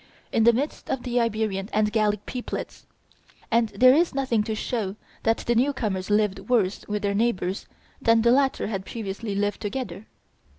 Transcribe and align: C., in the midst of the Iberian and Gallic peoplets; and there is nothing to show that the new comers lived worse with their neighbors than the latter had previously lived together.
C., 0.31 0.37
in 0.37 0.45
the 0.45 0.53
midst 0.53 0.89
of 0.89 1.03
the 1.03 1.19
Iberian 1.19 1.69
and 1.71 1.91
Gallic 1.93 2.25
peoplets; 2.25 2.87
and 3.51 3.69
there 3.69 3.93
is 3.93 4.15
nothing 4.15 4.41
to 4.45 4.55
show 4.55 4.95
that 5.21 5.37
the 5.45 5.53
new 5.53 5.73
comers 5.73 6.09
lived 6.09 6.39
worse 6.49 6.83
with 6.87 7.03
their 7.03 7.13
neighbors 7.13 7.67
than 8.01 8.23
the 8.23 8.31
latter 8.31 8.65
had 8.65 8.83
previously 8.83 9.35
lived 9.35 9.61
together. 9.61 10.07